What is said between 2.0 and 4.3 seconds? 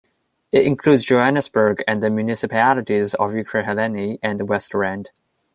the municipalities of Ekurhuleni